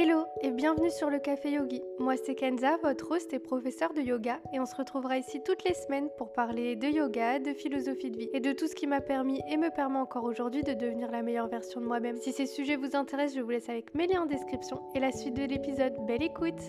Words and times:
Hello 0.00 0.26
et 0.42 0.52
bienvenue 0.52 0.92
sur 0.92 1.10
le 1.10 1.18
Café 1.18 1.50
Yogi. 1.50 1.82
Moi 1.98 2.14
c'est 2.16 2.36
Kenza, 2.36 2.76
votre 2.84 3.10
host 3.10 3.32
et 3.32 3.40
professeur 3.40 3.92
de 3.94 4.00
yoga 4.00 4.38
et 4.52 4.60
on 4.60 4.64
se 4.64 4.76
retrouvera 4.76 5.18
ici 5.18 5.42
toutes 5.44 5.64
les 5.64 5.74
semaines 5.74 6.08
pour 6.16 6.32
parler 6.32 6.76
de 6.76 6.86
yoga, 6.86 7.40
de 7.40 7.52
philosophie 7.52 8.12
de 8.12 8.16
vie 8.16 8.28
et 8.32 8.38
de 8.38 8.52
tout 8.52 8.68
ce 8.68 8.76
qui 8.76 8.86
m'a 8.86 9.00
permis 9.00 9.40
et 9.50 9.56
me 9.56 9.70
permet 9.70 9.98
encore 9.98 10.22
aujourd'hui 10.22 10.62
de 10.62 10.72
devenir 10.72 11.10
la 11.10 11.22
meilleure 11.22 11.48
version 11.48 11.80
de 11.80 11.86
moi-même. 11.86 12.16
Si 12.18 12.32
ces 12.32 12.46
sujets 12.46 12.76
vous 12.76 12.94
intéressent, 12.94 13.38
je 13.38 13.40
vous 13.40 13.50
laisse 13.50 13.68
avec 13.68 13.92
mes 13.96 14.06
liens 14.06 14.22
en 14.22 14.26
description 14.26 14.80
et 14.94 15.00
la 15.00 15.10
suite 15.10 15.34
de 15.34 15.42
l'épisode. 15.42 15.96
Belle 16.06 16.22
écoute 16.22 16.62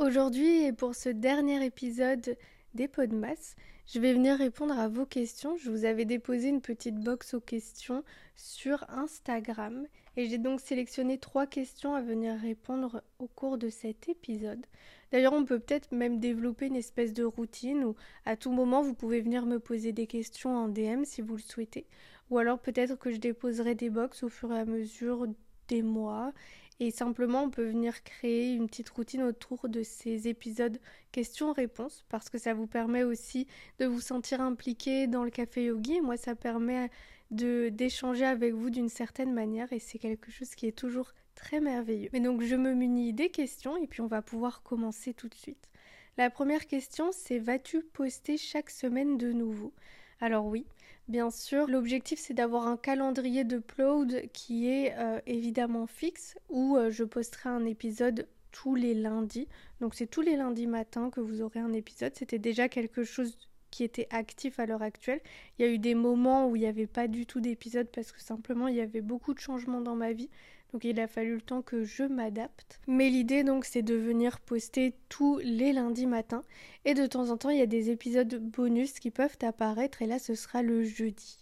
Aujourd'hui 0.00 0.64
et 0.64 0.72
pour 0.72 0.96
ce 0.96 1.10
dernier 1.10 1.64
épisode 1.64 2.36
pots 2.86 3.06
de 3.06 3.14
masse, 3.14 3.56
je 3.86 4.00
vais 4.00 4.12
venir 4.12 4.36
répondre 4.36 4.78
à 4.78 4.88
vos 4.88 5.06
questions. 5.06 5.56
Je 5.56 5.70
vous 5.70 5.84
avais 5.84 6.04
déposé 6.04 6.48
une 6.48 6.60
petite 6.60 6.96
box 6.96 7.34
aux 7.34 7.40
questions 7.40 8.04
sur 8.34 8.84
Instagram 8.90 9.86
et 10.16 10.28
j'ai 10.28 10.38
donc 10.38 10.60
sélectionné 10.60 11.18
trois 11.18 11.46
questions 11.46 11.94
à 11.94 12.02
venir 12.02 12.38
répondre 12.38 13.02
au 13.18 13.26
cours 13.26 13.58
de 13.58 13.68
cet 13.68 14.08
épisode. 14.08 14.64
D'ailleurs, 15.10 15.32
on 15.32 15.44
peut 15.44 15.58
peut-être 15.58 15.92
même 15.92 16.18
développer 16.18 16.66
une 16.66 16.76
espèce 16.76 17.12
de 17.12 17.24
routine 17.24 17.84
où 17.84 17.94
à 18.24 18.36
tout 18.36 18.50
moment 18.50 18.82
vous 18.82 18.94
pouvez 18.94 19.20
venir 19.20 19.46
me 19.46 19.58
poser 19.58 19.92
des 19.92 20.06
questions 20.06 20.56
en 20.56 20.68
DM 20.68 21.04
si 21.04 21.22
vous 21.22 21.36
le 21.36 21.42
souhaitez. 21.42 21.86
Ou 22.30 22.38
alors 22.38 22.58
peut-être 22.58 22.98
que 22.98 23.12
je 23.12 23.18
déposerai 23.18 23.74
des 23.74 23.90
box 23.90 24.22
au 24.22 24.28
fur 24.28 24.52
et 24.52 24.58
à 24.58 24.64
mesure 24.64 25.26
des 25.68 25.82
mois 25.82 26.32
et 26.78 26.90
simplement, 26.90 27.44
on 27.44 27.50
peut 27.50 27.64
venir 27.64 28.02
créer 28.02 28.52
une 28.52 28.66
petite 28.66 28.90
routine 28.90 29.22
autour 29.22 29.68
de 29.68 29.82
ces 29.82 30.28
épisodes 30.28 30.78
questions-réponses 31.10 32.04
parce 32.10 32.28
que 32.28 32.36
ça 32.36 32.52
vous 32.52 32.66
permet 32.66 33.02
aussi 33.02 33.46
de 33.78 33.86
vous 33.86 34.00
sentir 34.00 34.42
impliqué 34.42 35.06
dans 35.06 35.24
le 35.24 35.30
café 35.30 35.64
yogi. 35.64 36.00
moi, 36.02 36.18
ça 36.18 36.34
permet 36.34 36.90
d'échanger 37.30 38.26
avec 38.26 38.52
vous 38.52 38.68
d'une 38.70 38.90
certaine 38.90 39.32
manière 39.32 39.72
et 39.72 39.78
c'est 39.78 39.98
quelque 39.98 40.30
chose 40.30 40.54
qui 40.54 40.66
est 40.66 40.76
toujours 40.76 41.12
très 41.34 41.60
merveilleux. 41.60 42.10
Mais 42.12 42.20
donc, 42.20 42.42
je 42.42 42.56
me 42.56 42.74
munis 42.74 43.14
des 43.14 43.30
questions 43.30 43.76
et 43.78 43.86
puis 43.86 44.02
on 44.02 44.06
va 44.06 44.20
pouvoir 44.20 44.62
commencer 44.62 45.14
tout 45.14 45.28
de 45.28 45.34
suite. 45.34 45.70
La 46.18 46.30
première 46.30 46.66
question, 46.66 47.10
c'est 47.12 47.38
vas-tu 47.38 47.82
poster 47.82 48.36
chaque 48.36 48.70
semaine 48.70 49.16
de 49.16 49.32
nouveau? 49.32 49.72
Alors 50.20 50.46
oui, 50.46 50.66
bien 51.08 51.30
sûr, 51.30 51.66
l'objectif 51.66 52.18
c'est 52.18 52.34
d'avoir 52.34 52.66
un 52.66 52.76
calendrier 52.76 53.44
de 53.44 53.58
upload 53.58 54.28
qui 54.32 54.68
est 54.68 54.94
euh, 54.98 55.20
évidemment 55.26 55.86
fixe 55.86 56.36
où 56.48 56.76
euh, 56.76 56.90
je 56.90 57.04
posterai 57.04 57.48
un 57.48 57.64
épisode 57.64 58.26
tous 58.52 58.74
les 58.74 58.94
lundis. 58.94 59.48
Donc 59.80 59.94
c'est 59.94 60.06
tous 60.06 60.22
les 60.22 60.36
lundis 60.36 60.66
matin 60.66 61.10
que 61.10 61.20
vous 61.20 61.42
aurez 61.42 61.60
un 61.60 61.72
épisode. 61.72 62.12
C'était 62.16 62.38
déjà 62.38 62.68
quelque 62.68 63.04
chose 63.04 63.38
qui 63.70 63.84
était 63.84 64.08
actif 64.10 64.58
à 64.58 64.66
l'heure 64.66 64.82
actuelle. 64.82 65.20
Il 65.58 65.66
y 65.66 65.68
a 65.68 65.72
eu 65.72 65.78
des 65.78 65.94
moments 65.94 66.48
où 66.48 66.56
il 66.56 66.60
n'y 66.60 66.66
avait 66.66 66.86
pas 66.86 67.08
du 67.08 67.26
tout 67.26 67.40
d'épisode 67.40 67.88
parce 67.88 68.12
que 68.12 68.20
simplement 68.22 68.68
il 68.68 68.76
y 68.76 68.80
avait 68.80 69.02
beaucoup 69.02 69.34
de 69.34 69.38
changements 69.38 69.82
dans 69.82 69.96
ma 69.96 70.12
vie. 70.12 70.30
Donc 70.72 70.84
il 70.84 70.98
a 70.98 71.06
fallu 71.06 71.34
le 71.34 71.40
temps 71.40 71.62
que 71.62 71.84
je 71.84 72.02
m'adapte. 72.02 72.80
Mais 72.86 73.10
l'idée 73.10 73.44
donc 73.44 73.64
c'est 73.64 73.82
de 73.82 73.94
venir 73.94 74.40
poster 74.40 74.94
tous 75.08 75.38
les 75.38 75.72
lundis 75.72 76.06
matins 76.06 76.42
et 76.86 76.94
de 76.94 77.06
temps 77.06 77.28
en 77.28 77.36
temps 77.36 77.50
il 77.50 77.58
y 77.58 77.62
a 77.62 77.66
des 77.66 77.90
épisodes 77.90 78.34
bonus 78.36 78.98
qui 78.98 79.10
peuvent 79.10 79.36
apparaître 79.42 80.00
et 80.00 80.06
là 80.06 80.18
ce 80.18 80.34
sera 80.34 80.62
le 80.62 80.82
jeudi. 80.84 81.36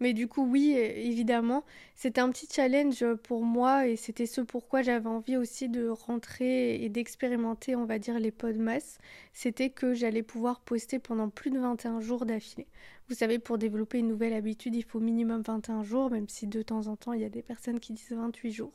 Mais 0.00 0.12
du 0.12 0.28
coup, 0.28 0.46
oui, 0.46 0.72
évidemment, 0.72 1.64
c'était 1.94 2.20
un 2.20 2.28
petit 2.30 2.46
challenge 2.52 3.02
pour 3.22 3.42
moi 3.44 3.86
et 3.86 3.96
c'était 3.96 4.26
ce 4.26 4.42
pourquoi 4.42 4.82
j'avais 4.82 5.08
envie 5.08 5.38
aussi 5.38 5.70
de 5.70 5.88
rentrer 5.88 6.84
et 6.84 6.88
d'expérimenter, 6.90 7.76
on 7.76 7.86
va 7.86 7.98
dire, 7.98 8.18
les 8.18 8.30
podmas. 8.30 8.98
C'était 9.32 9.70
que 9.70 9.94
j'allais 9.94 10.22
pouvoir 10.22 10.60
poster 10.60 10.98
pendant 10.98 11.30
plus 11.30 11.50
de 11.50 11.58
21 11.58 12.00
jours 12.00 12.26
d'affilée. 12.26 12.66
Vous 13.08 13.14
savez, 13.14 13.38
pour 13.38 13.56
développer 13.56 14.00
une 14.00 14.08
nouvelle 14.08 14.32
habitude, 14.32 14.74
il 14.74 14.82
faut 14.82 14.98
minimum 14.98 15.40
21 15.46 15.84
jours, 15.84 16.10
même 16.10 16.28
si 16.28 16.48
de 16.48 16.60
temps 16.60 16.88
en 16.88 16.96
temps, 16.96 17.12
il 17.12 17.20
y 17.20 17.24
a 17.24 17.28
des 17.28 17.42
personnes 17.42 17.78
qui 17.78 17.92
disent 17.92 18.12
28 18.12 18.50
jours. 18.50 18.72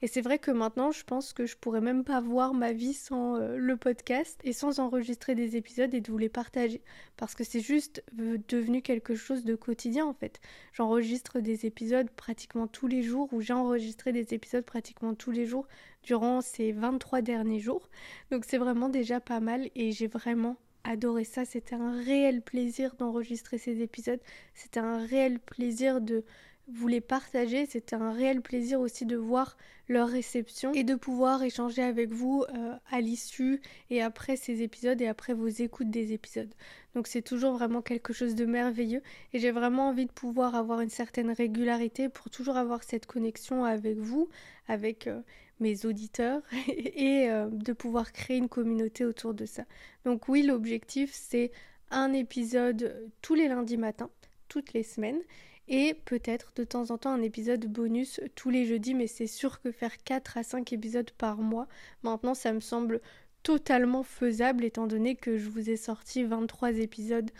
Et 0.00 0.06
c'est 0.06 0.22
vrai 0.22 0.38
que 0.38 0.50
maintenant, 0.50 0.90
je 0.90 1.04
pense 1.04 1.34
que 1.34 1.44
je 1.44 1.56
pourrais 1.56 1.82
même 1.82 2.02
pas 2.02 2.20
voir 2.20 2.54
ma 2.54 2.72
vie 2.72 2.94
sans 2.94 3.36
euh, 3.36 3.56
le 3.58 3.76
podcast 3.76 4.40
et 4.42 4.54
sans 4.54 4.80
enregistrer 4.80 5.34
des 5.34 5.56
épisodes 5.56 5.63
et 5.78 6.00
de 6.00 6.10
vous 6.10 6.18
les 6.18 6.28
partager. 6.28 6.80
Parce 7.16 7.34
que 7.34 7.44
c'est 7.44 7.60
juste 7.60 8.02
euh, 8.18 8.38
devenu 8.48 8.82
quelque 8.82 9.14
chose 9.14 9.44
de 9.44 9.54
quotidien, 9.54 10.06
en 10.06 10.14
fait. 10.14 10.40
J'enregistre 10.72 11.40
des 11.40 11.66
épisodes 11.66 12.10
pratiquement 12.10 12.66
tous 12.66 12.86
les 12.86 13.02
jours, 13.02 13.28
ou 13.32 13.40
j'ai 13.40 13.52
enregistré 13.52 14.12
des 14.12 14.34
épisodes 14.34 14.64
pratiquement 14.64 15.14
tous 15.14 15.30
les 15.30 15.46
jours 15.46 15.66
durant 16.02 16.40
ces 16.40 16.72
23 16.72 17.22
derniers 17.22 17.60
jours. 17.60 17.88
Donc 18.30 18.44
c'est 18.46 18.58
vraiment 18.58 18.88
déjà 18.88 19.20
pas 19.20 19.40
mal 19.40 19.70
et 19.74 19.92
j'ai 19.92 20.06
vraiment 20.06 20.56
adoré 20.84 21.24
ça. 21.24 21.44
C'était 21.44 21.74
un 21.74 22.00
réel 22.02 22.42
plaisir 22.42 22.94
d'enregistrer 22.96 23.58
ces 23.58 23.80
épisodes. 23.80 24.20
C'était 24.54 24.80
un 24.80 25.04
réel 25.04 25.40
plaisir 25.40 26.00
de 26.00 26.24
vous 26.68 26.88
les 26.88 27.00
partager. 27.00 27.66
C'était 27.66 27.96
un 27.96 28.12
réel 28.12 28.40
plaisir 28.40 28.80
aussi 28.80 29.06
de 29.06 29.16
voir 29.16 29.56
leur 29.88 30.08
réception 30.08 30.72
et 30.72 30.82
de 30.82 30.94
pouvoir 30.94 31.42
échanger 31.42 31.82
avec 31.82 32.10
vous 32.10 32.44
euh, 32.54 32.74
à 32.90 33.00
l'issue 33.00 33.60
et 33.90 34.02
après 34.02 34.36
ces 34.36 34.62
épisodes 34.62 35.00
et 35.00 35.06
après 35.06 35.34
vos 35.34 35.48
écoutes 35.48 35.90
des 35.90 36.12
épisodes. 36.12 36.52
Donc 36.94 37.06
c'est 37.06 37.22
toujours 37.22 37.52
vraiment 37.52 37.82
quelque 37.82 38.12
chose 38.12 38.34
de 38.34 38.46
merveilleux 38.46 39.02
et 39.32 39.38
j'ai 39.38 39.50
vraiment 39.50 39.88
envie 39.88 40.06
de 40.06 40.12
pouvoir 40.12 40.54
avoir 40.54 40.80
une 40.80 40.90
certaine 40.90 41.30
régularité 41.30 42.08
pour 42.08 42.30
toujours 42.30 42.56
avoir 42.56 42.82
cette 42.82 43.06
connexion 43.06 43.64
avec 43.64 43.98
vous, 43.98 44.28
avec 44.68 45.06
euh, 45.06 45.20
mes 45.60 45.84
auditeurs 45.84 46.40
et 46.68 47.28
euh, 47.28 47.48
de 47.50 47.72
pouvoir 47.72 48.12
créer 48.12 48.38
une 48.38 48.48
communauté 48.48 49.04
autour 49.04 49.34
de 49.34 49.44
ça. 49.44 49.64
Donc 50.06 50.28
oui, 50.28 50.42
l'objectif 50.42 51.10
c'est 51.12 51.52
un 51.90 52.14
épisode 52.14 53.10
tous 53.20 53.34
les 53.34 53.48
lundis 53.48 53.76
matins, 53.76 54.10
toutes 54.48 54.72
les 54.72 54.82
semaines 54.82 55.20
et 55.68 55.94
peut-être 56.04 56.52
de 56.56 56.64
temps 56.64 56.90
en 56.90 56.98
temps 56.98 57.12
un 57.12 57.22
épisode 57.22 57.66
bonus 57.66 58.20
tous 58.34 58.50
les 58.50 58.66
jeudis, 58.66 58.94
mais 58.94 59.06
c'est 59.06 59.26
sûr 59.26 59.60
que 59.60 59.70
faire 59.70 60.02
4 60.02 60.38
à 60.38 60.42
5 60.42 60.72
épisodes 60.72 61.10
par 61.12 61.38
mois, 61.38 61.66
maintenant 62.02 62.34
ça 62.34 62.52
me 62.52 62.60
semble 62.60 63.00
totalement 63.42 64.02
faisable 64.02 64.64
étant 64.64 64.86
donné 64.86 65.16
que 65.16 65.38
je 65.38 65.48
vous 65.48 65.70
ai 65.70 65.76
sorti 65.76 66.24
23 66.24 66.78
épisodes 66.78 67.30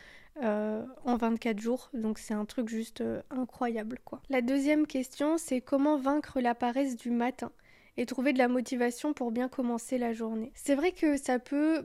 euh, 0.43 0.85
en 1.05 1.17
24 1.17 1.59
jours, 1.61 1.91
donc 1.95 2.19
c'est 2.19 2.35
un 2.35 2.45
truc 2.45 2.69
juste 2.69 3.01
euh, 3.01 3.23
incroyable 3.31 3.99
quoi. 4.05 4.21
La 4.31 4.43
deuxième 4.43 4.87
question 4.87 5.39
c'est 5.39 5.61
comment 5.61 5.97
vaincre 5.97 6.41
la 6.41 6.55
paresse 6.55 6.97
du 6.97 7.11
matin 7.11 7.53
et 7.97 8.07
trouver 8.07 8.33
de 8.33 8.39
la 8.39 8.49
motivation 8.49 9.13
pour 9.13 9.31
bien 9.31 9.49
commencer 9.49 9.99
la 9.99 10.13
journée. 10.13 10.51
C'est 10.55 10.75
vrai 10.75 10.93
que 10.93 11.17
ça 11.17 11.39
peut 11.39 11.85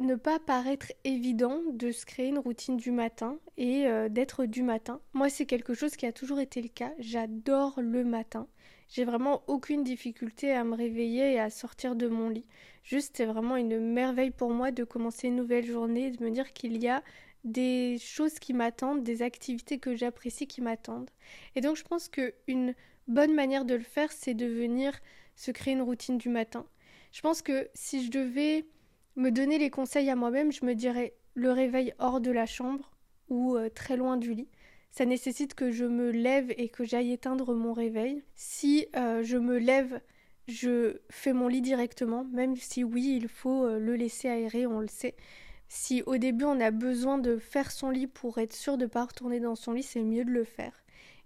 ne 0.00 0.14
pas 0.14 0.38
paraître 0.38 0.92
évident 1.04 1.60
de 1.72 1.92
se 1.92 2.06
créer 2.06 2.28
une 2.28 2.38
routine 2.38 2.78
du 2.78 2.90
matin 2.90 3.38
et 3.58 3.86
euh, 3.86 4.08
d'être 4.08 4.46
du 4.46 4.62
matin. 4.62 5.00
Moi, 5.12 5.28
c'est 5.28 5.46
quelque 5.46 5.74
chose 5.74 5.94
qui 5.94 6.06
a 6.06 6.12
toujours 6.12 6.40
été 6.40 6.62
le 6.62 6.68
cas. 6.68 6.92
J'adore 6.98 7.80
le 7.80 8.02
matin. 8.04 8.48
J'ai 8.88 9.04
vraiment 9.04 9.42
aucune 9.46 9.84
difficulté 9.84 10.52
à 10.52 10.64
me 10.64 10.74
réveiller 10.74 11.34
et 11.34 11.38
à 11.38 11.50
sortir 11.50 11.94
de 11.94 12.08
mon 12.08 12.30
lit. 12.30 12.46
Juste, 12.82 13.18
c'est 13.18 13.26
vraiment 13.26 13.56
une 13.56 13.78
merveille 13.78 14.30
pour 14.30 14.50
moi 14.50 14.72
de 14.72 14.84
commencer 14.84 15.28
une 15.28 15.36
nouvelle 15.36 15.66
journée 15.66 16.06
et 16.06 16.10
de 16.10 16.24
me 16.24 16.30
dire 16.30 16.52
qu'il 16.52 16.82
y 16.82 16.88
a 16.88 17.02
des 17.44 17.98
choses 17.98 18.38
qui 18.38 18.52
m'attendent, 18.52 19.02
des 19.02 19.22
activités 19.22 19.78
que 19.78 19.94
j'apprécie 19.94 20.46
qui 20.46 20.62
m'attendent. 20.62 21.10
Et 21.54 21.60
donc, 21.60 21.76
je 21.76 21.84
pense 21.84 22.08
qu'une 22.08 22.74
bonne 23.06 23.34
manière 23.34 23.66
de 23.66 23.74
le 23.74 23.82
faire, 23.82 24.10
c'est 24.12 24.34
de 24.34 24.46
venir 24.46 24.98
se 25.36 25.50
créer 25.50 25.74
une 25.74 25.82
routine 25.82 26.18
du 26.18 26.30
matin. 26.30 26.66
Je 27.12 27.20
pense 27.20 27.42
que 27.42 27.68
si 27.74 28.04
je 28.04 28.10
devais 28.10 28.66
me 29.16 29.30
donner 29.30 29.58
les 29.58 29.70
conseils 29.70 30.10
à 30.10 30.16
moi-même, 30.16 30.52
je 30.52 30.64
me 30.64 30.74
dirais 30.74 31.14
le 31.34 31.52
réveil 31.52 31.94
hors 31.98 32.20
de 32.20 32.30
la 32.30 32.46
chambre 32.46 32.90
ou 33.28 33.56
euh, 33.56 33.68
très 33.68 33.96
loin 33.96 34.16
du 34.16 34.34
lit. 34.34 34.48
Ça 34.90 35.04
nécessite 35.04 35.54
que 35.54 35.70
je 35.70 35.84
me 35.84 36.10
lève 36.10 36.52
et 36.56 36.68
que 36.68 36.84
j'aille 36.84 37.12
éteindre 37.12 37.54
mon 37.54 37.72
réveil. 37.72 38.24
Si 38.34 38.86
euh, 38.96 39.22
je 39.22 39.36
me 39.36 39.58
lève, 39.58 40.00
je 40.48 40.98
fais 41.10 41.32
mon 41.32 41.46
lit 41.46 41.60
directement, 41.60 42.24
même 42.24 42.56
si 42.56 42.82
oui, 42.82 43.16
il 43.16 43.28
faut 43.28 43.64
euh, 43.64 43.78
le 43.78 43.94
laisser 43.94 44.28
aérer, 44.28 44.66
on 44.66 44.80
le 44.80 44.88
sait. 44.88 45.14
Si 45.68 46.02
au 46.06 46.16
début 46.16 46.44
on 46.44 46.58
a 46.60 46.72
besoin 46.72 47.18
de 47.18 47.38
faire 47.38 47.70
son 47.70 47.90
lit 47.90 48.08
pour 48.08 48.38
être 48.38 48.52
sûr 48.52 48.76
de 48.76 48.84
ne 48.84 48.88
pas 48.88 49.04
retourner 49.04 49.38
dans 49.38 49.54
son 49.54 49.72
lit, 49.72 49.84
c'est 49.84 50.02
mieux 50.02 50.24
de 50.24 50.30
le 50.30 50.42
faire. 50.42 50.72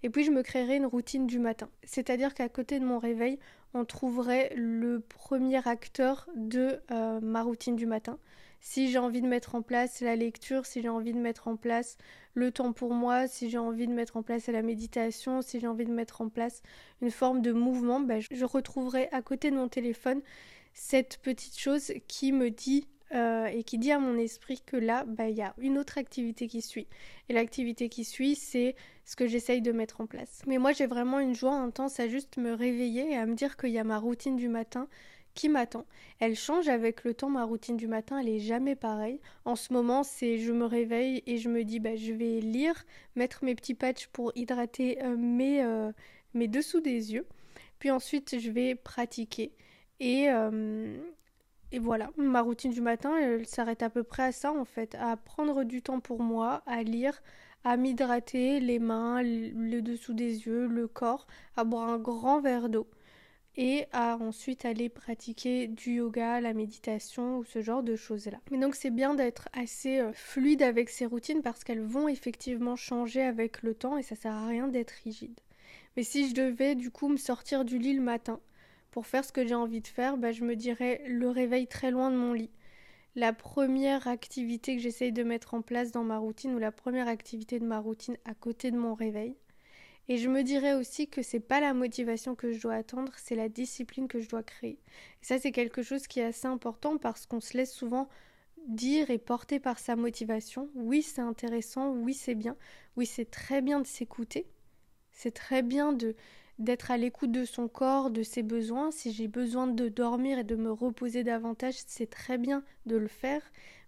Et 0.04 0.10
puis 0.10 0.22
je 0.22 0.30
me 0.30 0.42
créerai 0.42 0.76
une 0.76 0.84
routine 0.84 1.26
du 1.26 1.38
matin. 1.38 1.70
C'est-à-dire 1.82 2.34
qu'à 2.34 2.50
côté 2.50 2.78
de 2.78 2.84
mon 2.84 2.98
réveil, 2.98 3.38
on 3.72 3.86
trouverait 3.86 4.52
le 4.54 5.00
premier 5.00 5.66
acteur 5.66 6.28
de 6.36 6.78
euh, 6.90 7.20
ma 7.22 7.42
routine 7.42 7.74
du 7.74 7.86
matin. 7.86 8.18
Si 8.60 8.90
j'ai 8.90 8.98
envie 8.98 9.22
de 9.22 9.26
mettre 9.26 9.54
en 9.54 9.62
place 9.62 10.02
la 10.02 10.14
lecture, 10.14 10.66
si 10.66 10.82
j'ai 10.82 10.90
envie 10.90 11.14
de 11.14 11.18
mettre 11.18 11.48
en 11.48 11.56
place 11.56 11.96
le 12.34 12.50
temps 12.50 12.74
pour 12.74 12.92
moi, 12.92 13.26
si 13.28 13.48
j'ai 13.48 13.56
envie 13.56 13.86
de 13.86 13.94
mettre 13.94 14.18
en 14.18 14.22
place 14.22 14.46
la 14.48 14.60
méditation, 14.60 15.40
si 15.40 15.58
j'ai 15.58 15.66
envie 15.66 15.86
de 15.86 15.92
mettre 15.92 16.20
en 16.20 16.28
place 16.28 16.62
une 17.00 17.10
forme 17.10 17.40
de 17.40 17.52
mouvement, 17.52 18.00
ben, 18.00 18.20
je 18.30 18.44
retrouverai 18.44 19.08
à 19.10 19.22
côté 19.22 19.50
de 19.50 19.56
mon 19.56 19.68
téléphone 19.68 20.20
cette 20.74 21.16
petite 21.22 21.58
chose 21.58 21.92
qui 22.08 22.32
me 22.32 22.50
dit 22.50 22.88
euh, 23.12 23.46
et 23.46 23.62
qui 23.64 23.78
dit 23.78 23.92
à 23.92 23.98
mon 23.98 24.18
esprit 24.18 24.60
que 24.64 24.76
là, 24.76 25.04
bah, 25.06 25.28
il 25.28 25.36
y 25.36 25.42
a 25.42 25.54
une 25.58 25.78
autre 25.78 25.98
activité 25.98 26.48
qui 26.48 26.62
suit. 26.62 26.86
Et 27.28 27.32
l'activité 27.32 27.88
qui 27.88 28.04
suit, 28.04 28.34
c'est 28.34 28.74
ce 29.04 29.14
que 29.16 29.26
j'essaye 29.26 29.62
de 29.62 29.72
mettre 29.72 30.00
en 30.00 30.06
place. 30.06 30.42
Mais 30.46 30.58
moi, 30.58 30.72
j'ai 30.72 30.86
vraiment 30.86 31.20
une 31.20 31.34
joie 31.34 31.54
intense 31.54 32.00
à 32.00 32.08
juste 32.08 32.36
me 32.38 32.52
réveiller 32.52 33.12
et 33.12 33.16
à 33.16 33.26
me 33.26 33.34
dire 33.34 33.56
qu'il 33.56 33.70
y 33.70 33.78
a 33.78 33.84
ma 33.84 33.98
routine 33.98 34.36
du 34.36 34.48
matin 34.48 34.88
qui 35.34 35.48
m'attend. 35.48 35.84
Elle 36.20 36.36
change 36.36 36.68
avec 36.68 37.04
le 37.04 37.12
temps, 37.12 37.28
ma 37.28 37.44
routine 37.44 37.76
du 37.76 37.88
matin, 37.88 38.18
elle 38.18 38.28
est 38.28 38.38
jamais 38.38 38.76
pareille. 38.76 39.20
En 39.44 39.56
ce 39.56 39.72
moment, 39.72 40.02
c'est 40.02 40.38
je 40.38 40.52
me 40.52 40.64
réveille 40.64 41.22
et 41.26 41.38
je 41.38 41.48
me 41.48 41.64
dis 41.64 41.80
bah 41.80 41.96
je 41.96 42.12
vais 42.12 42.40
lire, 42.40 42.84
mettre 43.16 43.44
mes 43.44 43.54
petits 43.54 43.74
patchs 43.74 44.06
pour 44.08 44.32
hydrater 44.36 45.02
euh, 45.02 45.16
mes, 45.16 45.62
euh, 45.62 45.92
mes 46.34 46.48
dessous 46.48 46.80
des 46.80 47.12
yeux. 47.12 47.26
Puis 47.78 47.90
ensuite, 47.90 48.38
je 48.38 48.50
vais 48.50 48.74
pratiquer. 48.76 49.52
Et, 50.00 50.28
et 51.74 51.80
voilà, 51.80 52.12
ma 52.16 52.40
routine 52.40 52.70
du 52.70 52.80
matin, 52.80 53.16
elle 53.16 53.46
s'arrête 53.46 53.82
à 53.82 53.90
peu 53.90 54.04
près 54.04 54.22
à 54.22 54.30
ça 54.30 54.52
en 54.52 54.64
fait, 54.64 54.94
à 54.94 55.16
prendre 55.16 55.64
du 55.64 55.82
temps 55.82 55.98
pour 55.98 56.22
moi, 56.22 56.62
à 56.66 56.84
lire, 56.84 57.20
à 57.64 57.76
m'hydrater 57.76 58.60
les 58.60 58.78
mains, 58.78 59.22
le 59.24 59.80
dessous 59.80 60.14
des 60.14 60.46
yeux, 60.46 60.68
le 60.68 60.86
corps, 60.86 61.26
à 61.56 61.64
boire 61.64 61.88
un 61.88 61.98
grand 61.98 62.40
verre 62.40 62.68
d'eau 62.68 62.86
et 63.56 63.86
à 63.90 64.16
ensuite 64.18 64.64
aller 64.64 64.88
pratiquer 64.88 65.66
du 65.66 65.94
yoga, 65.94 66.40
la 66.40 66.54
méditation 66.54 67.38
ou 67.38 67.44
ce 67.44 67.60
genre 67.60 67.82
de 67.82 67.96
choses-là. 67.96 68.38
Mais 68.52 68.58
donc 68.58 68.76
c'est 68.76 68.90
bien 68.90 69.16
d'être 69.16 69.48
assez 69.52 69.98
euh, 69.98 70.12
fluide 70.12 70.62
avec 70.62 70.90
ces 70.90 71.06
routines 71.06 71.42
parce 71.42 71.64
qu'elles 71.64 71.82
vont 71.82 72.06
effectivement 72.06 72.76
changer 72.76 73.22
avec 73.22 73.62
le 73.62 73.74
temps 73.74 73.98
et 73.98 74.04
ça 74.04 74.14
sert 74.14 74.32
à 74.32 74.46
rien 74.46 74.68
d'être 74.68 74.94
rigide. 75.02 75.40
Mais 75.96 76.04
si 76.04 76.28
je 76.28 76.34
devais 76.34 76.76
du 76.76 76.92
coup 76.92 77.08
me 77.08 77.16
sortir 77.16 77.64
du 77.64 77.78
lit 77.78 77.94
le 77.94 78.02
matin 78.02 78.38
pour 78.94 79.08
faire 79.08 79.24
ce 79.24 79.32
que 79.32 79.44
j'ai 79.44 79.56
envie 79.56 79.80
de 79.80 79.88
faire, 79.88 80.16
bah, 80.16 80.30
je 80.30 80.44
me 80.44 80.54
dirais 80.54 81.02
le 81.08 81.28
réveil 81.28 81.66
très 81.66 81.90
loin 81.90 82.12
de 82.12 82.16
mon 82.16 82.32
lit. 82.32 82.52
La 83.16 83.32
première 83.32 84.06
activité 84.06 84.76
que 84.76 84.82
j'essaye 84.82 85.10
de 85.10 85.24
mettre 85.24 85.54
en 85.54 85.62
place 85.62 85.90
dans 85.90 86.04
ma 86.04 86.16
routine 86.16 86.54
ou 86.54 86.60
la 86.60 86.70
première 86.70 87.08
activité 87.08 87.58
de 87.58 87.64
ma 87.64 87.80
routine 87.80 88.16
à 88.24 88.34
côté 88.34 88.70
de 88.70 88.78
mon 88.78 88.94
réveil. 88.94 89.34
Et 90.06 90.16
je 90.16 90.28
me 90.28 90.44
dirais 90.44 90.74
aussi 90.74 91.08
que 91.08 91.22
c'est 91.22 91.40
pas 91.40 91.58
la 91.58 91.74
motivation 91.74 92.36
que 92.36 92.52
je 92.52 92.60
dois 92.60 92.74
attendre, 92.74 93.10
c'est 93.16 93.34
la 93.34 93.48
discipline 93.48 94.06
que 94.06 94.20
je 94.20 94.28
dois 94.28 94.44
créer. 94.44 94.78
Et 95.22 95.24
ça, 95.24 95.40
c'est 95.40 95.50
quelque 95.50 95.82
chose 95.82 96.06
qui 96.06 96.20
est 96.20 96.26
assez 96.26 96.46
important 96.46 96.96
parce 96.96 97.26
qu'on 97.26 97.40
se 97.40 97.56
laisse 97.56 97.74
souvent 97.74 98.08
dire 98.68 99.10
et 99.10 99.18
porter 99.18 99.58
par 99.58 99.80
sa 99.80 99.96
motivation. 99.96 100.68
Oui, 100.76 101.02
c'est 101.02 101.20
intéressant, 101.20 101.90
oui, 101.90 102.14
c'est 102.14 102.36
bien, 102.36 102.56
oui, 102.96 103.06
c'est 103.06 103.28
très 103.28 103.60
bien 103.60 103.80
de 103.80 103.88
s'écouter. 103.88 104.46
C'est 105.10 105.34
très 105.34 105.62
bien 105.62 105.92
de 105.92 106.14
d'être 106.58 106.90
à 106.90 106.96
l'écoute 106.96 107.32
de 107.32 107.44
son 107.44 107.68
corps, 107.68 108.10
de 108.10 108.22
ses 108.22 108.42
besoins. 108.42 108.90
Si 108.90 109.12
j'ai 109.12 109.28
besoin 109.28 109.66
de 109.66 109.88
dormir 109.88 110.38
et 110.38 110.44
de 110.44 110.56
me 110.56 110.70
reposer 110.70 111.24
davantage, 111.24 111.74
c'est 111.86 112.08
très 112.08 112.38
bien 112.38 112.62
de 112.86 112.96
le 112.96 113.08
faire. 113.08 113.42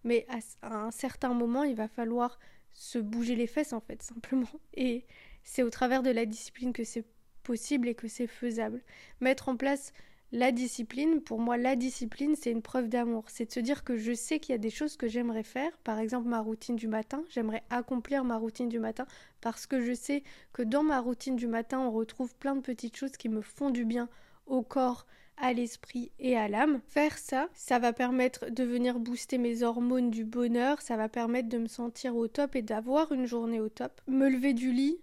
Mais 0.05 0.27
à, 0.29 0.39
un 0.87 0.91
certain 0.91 1.35
moment, 1.35 1.63
il 1.63 1.77
va 1.77 1.89
falloir 1.89 2.39
se 2.73 2.99
bouger 2.99 3.37
les 3.37 3.47
fesses, 3.47 3.73
en 3.73 3.81
fait, 3.81 4.03
simplement. 4.03 4.61
Et 4.75 5.07
c'est 5.45 5.63
au 5.63 5.71
travers 5.71 6.03
de 6.03 6.11
la 6.11 6.27
discipline 6.27 6.73
que 6.73 6.85
c'est 6.85 7.05
possible 7.43 7.89
et 7.89 7.95
que 7.95 8.09
c'est 8.09 8.27
faisable. 8.27 8.83
Mettre 9.21 9.49
en 9.49 9.57
place 9.57 9.93
la 10.33 10.51
discipline, 10.51 11.21
pour 11.21 11.41
moi, 11.41 11.57
la 11.57 11.77
discipline, 11.77 12.35
c'est 12.37 12.51
une 12.51 12.63
preuve 12.63 12.89
d'amour. 12.89 13.25
C'est 13.29 13.47
de 13.47 13.53
se 13.53 13.61
dire 13.61 13.85
que 13.85 13.97
je 13.97 14.13
sais 14.13 14.41
qu'il 14.41 14.53
y 14.53 14.57
a 14.57 14.59
des 14.59 14.71
choses 14.71 14.97
que 14.97 15.07
j'aimerais 15.07 15.45
faire. 15.45 15.71
Par 15.79 15.99
exemple, 15.99 16.29
ma 16.29 16.41
routine 16.41 16.77
du 16.77 16.89
matin. 16.89 17.23
J'aimerais 17.29 17.63
accomplir 17.71 18.25
ma 18.25 18.37
routine 18.37 18.69
du 18.69 18.81
matin 18.81 19.07
parce 19.41 19.67
que 19.67 19.81
je 19.81 19.95
sais 19.95 20.25
que 20.53 20.63
dans 20.63 20.83
ma 20.83 21.01
routine 21.01 21.37
du 21.37 21.47
matin, 21.47 21.79
on 21.79 21.93
retrouve 21.93 22.35
plein 22.37 22.57
de 22.57 22.61
petites 22.61 22.97
choses 22.97 23.17
qui 23.17 23.29
me 23.29 23.41
font 23.41 23.71
du 23.71 23.85
bien 23.85 24.09
au 24.47 24.63
corps, 24.63 25.07
à 25.37 25.53
l'esprit 25.53 26.11
et 26.19 26.37
à 26.37 26.49
l'âme. 26.49 26.81
Faire 26.89 27.19
ça, 27.19 27.49
ça 27.55 27.79
va 27.79 27.93
permettre 27.93 28.51
de 28.51 28.65
venir 28.65 28.99
booster 28.99 29.39
mes 29.39 29.63
hormones 29.63 30.11
du 30.11 30.25
bonheur, 30.25 30.81
ça 30.81 30.97
va 30.97 31.09
permettre 31.09 31.49
de 31.49 31.59
me 31.59 31.69
sentir 31.69 32.17
au 32.17 32.29
top 32.29 32.57
et 32.57 32.63
d'avoir 32.63 33.13
une 33.13 33.27
journée 33.27 33.61
au 33.61 33.69
top. 33.69 34.01
Me 34.07 34.29
lever 34.29 34.55
du 34.55 34.73
lit, 34.73 34.99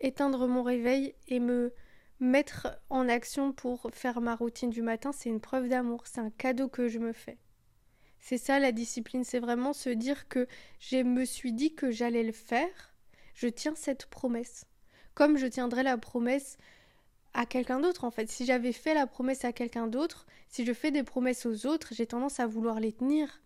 éteindre 0.00 0.46
mon 0.46 0.62
réveil 0.62 1.14
et 1.28 1.40
me 1.40 1.72
mettre 2.20 2.68
en 2.90 3.08
action 3.08 3.52
pour 3.52 3.90
faire 3.92 4.20
ma 4.20 4.36
routine 4.36 4.70
du 4.70 4.82
matin, 4.82 5.12
c'est 5.12 5.30
une 5.30 5.40
preuve 5.40 5.68
d'amour, 5.68 6.04
c'est 6.06 6.20
un 6.20 6.30
cadeau 6.30 6.68
que 6.68 6.88
je 6.88 6.98
me 6.98 7.12
fais. 7.12 7.38
C'est 8.20 8.38
ça 8.38 8.58
la 8.58 8.72
discipline, 8.72 9.24
c'est 9.24 9.40
vraiment 9.40 9.72
se 9.72 9.88
dire 9.88 10.28
que 10.28 10.46
je 10.78 10.98
me 10.98 11.24
suis 11.24 11.52
dit 11.52 11.74
que 11.74 11.90
j'allais 11.90 12.22
le 12.22 12.32
faire, 12.32 12.94
je 13.34 13.48
tiens 13.48 13.74
cette 13.74 14.06
promesse. 14.06 14.66
Comme 15.14 15.38
je 15.38 15.46
tiendrai 15.46 15.82
la 15.82 15.96
promesse 15.96 16.58
à 17.32 17.46
quelqu'un 17.46 17.80
d'autre 17.80 18.04
en 18.04 18.10
fait. 18.10 18.28
Si 18.28 18.44
j'avais 18.44 18.72
fait 18.72 18.94
la 18.94 19.06
promesse 19.06 19.44
à 19.44 19.52
quelqu'un 19.52 19.86
d'autre, 19.86 20.26
si 20.48 20.64
je 20.64 20.72
fais 20.72 20.90
des 20.90 21.02
promesses 21.02 21.46
aux 21.46 21.66
autres, 21.66 21.94
j'ai 21.94 22.06
tendance 22.06 22.40
à 22.40 22.46
vouloir 22.46 22.80
les 22.80 22.92
tenir 22.92 23.40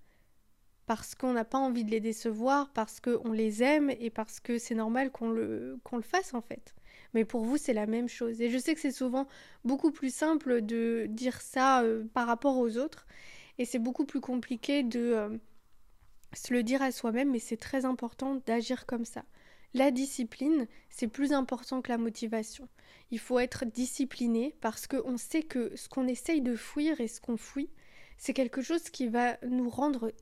parce 0.87 1.15
qu'on 1.15 1.33
n'a 1.33 1.45
pas 1.45 1.59
envie 1.59 1.85
de 1.85 1.91
les 1.91 2.01
décevoir, 2.01 2.71
parce 2.73 3.01
qu'on 3.01 3.33
les 3.33 3.63
aime 3.63 3.91
et 3.91 4.11
parce 4.11 4.41
que 4.41 4.59
c'est 4.59 4.75
normal 4.75 5.11
qu'on 5.11 5.31
le, 5.31 5.79
le 5.93 6.03
fasse 6.03 6.35
en 6.35 6.43
fait. 6.43 6.75
Mais 7.15 7.25
pour 7.25 7.45
vous, 7.45 7.57
c'est 7.57 7.73
la 7.73 7.87
même 7.87 8.09
chose. 8.09 8.41
Et 8.41 8.51
je 8.51 8.59
sais 8.59 8.75
que 8.75 8.81
c'est 8.81 8.91
souvent 8.91 9.27
beaucoup 9.65 9.93
plus 9.93 10.13
simple 10.13 10.63
de 10.63 11.07
dire 11.09 11.41
ça 11.41 11.83
euh, 11.83 12.05
par 12.13 12.27
rapport 12.27 12.59
aux 12.59 12.77
autres. 12.77 13.07
Et 13.59 13.65
c'est 13.65 13.79
beaucoup 13.79 14.05
plus 14.05 14.21
compliqué 14.21 14.83
de 14.83 15.01
euh, 15.01 15.39
se 16.35 16.53
le 16.53 16.63
dire 16.65 16.83
à 16.83 16.91
soi-même, 16.91 17.31
mais 17.31 17.39
c'est 17.39 17.57
très 17.57 17.85
important 17.85 18.43
d'agir 18.47 18.85
comme 18.87 19.05
ça. 19.05 19.25
La 19.75 19.91
discipline, 19.91 20.67
c'est 20.91 21.09
plus 21.09 21.33
important 21.33 21.83
que 21.83 21.91
la 21.91 21.99
motivation. 21.99 22.69
Il 23.11 23.19
faut 23.19 23.39
être 23.39 23.65
discipliné 23.65 24.55
parce 24.61 24.87
qu'on 24.87 25.17
sait 25.17 25.43
que 25.43 25.73
ce 25.77 25.89
qu'on 25.89 26.09
essaye 26.09 26.41
de 26.41 26.57
fuir 26.57 27.01
et 27.01 27.09
ce 27.09 27.21
qu'on 27.21 27.37
fuit, 27.37 27.71
c'est 28.17 28.35
quelque 28.35 28.63
chose 28.63 28.85
qui 28.91 29.09
va 29.09 29.37
nous 29.47 29.69
rendre 29.69 30.13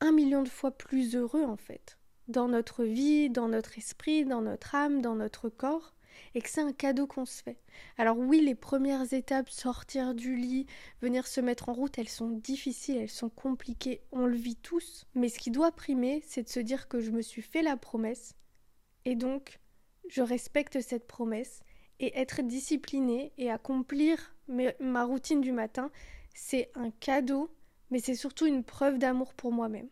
un 0.00 0.12
million 0.12 0.42
de 0.42 0.48
fois 0.48 0.70
plus 0.70 1.16
heureux 1.16 1.44
en 1.44 1.56
fait, 1.56 1.98
dans 2.28 2.48
notre 2.48 2.84
vie, 2.84 3.30
dans 3.30 3.48
notre 3.48 3.78
esprit, 3.78 4.24
dans 4.24 4.42
notre 4.42 4.74
âme, 4.74 5.00
dans 5.02 5.14
notre 5.14 5.48
corps, 5.48 5.94
et 6.34 6.42
que 6.42 6.48
c'est 6.48 6.60
un 6.60 6.72
cadeau 6.72 7.06
qu'on 7.06 7.24
se 7.24 7.42
fait. 7.42 7.60
Alors 7.96 8.18
oui, 8.18 8.40
les 8.40 8.54
premières 8.54 9.12
étapes, 9.12 9.50
sortir 9.50 10.14
du 10.14 10.34
lit, 10.36 10.66
venir 11.00 11.26
se 11.26 11.40
mettre 11.40 11.68
en 11.68 11.74
route, 11.74 11.98
elles 11.98 12.08
sont 12.08 12.30
difficiles, 12.30 12.96
elles 12.96 13.08
sont 13.08 13.30
compliquées, 13.30 14.02
on 14.12 14.26
le 14.26 14.36
vit 14.36 14.56
tous, 14.56 15.06
mais 15.14 15.28
ce 15.28 15.38
qui 15.38 15.50
doit 15.50 15.72
primer, 15.72 16.22
c'est 16.26 16.42
de 16.42 16.48
se 16.48 16.60
dire 16.60 16.88
que 16.88 17.00
je 17.00 17.10
me 17.10 17.22
suis 17.22 17.42
fait 17.42 17.62
la 17.62 17.76
promesse, 17.76 18.34
et 19.04 19.14
donc 19.14 19.60
je 20.08 20.22
respecte 20.22 20.80
cette 20.80 21.06
promesse, 21.06 21.60
et 22.00 22.18
être 22.18 22.42
discipliné 22.42 23.32
et 23.38 23.50
accomplir 23.50 24.34
ma 24.80 25.04
routine 25.04 25.40
du 25.40 25.52
matin, 25.52 25.90
c'est 26.34 26.70
un 26.74 26.90
cadeau 26.90 27.50
mais 27.90 27.98
c'est 28.00 28.14
surtout 28.14 28.46
une 28.46 28.64
preuve 28.64 28.98
d'amour 28.98 29.34
pour 29.34 29.52
moi-même 29.52 29.88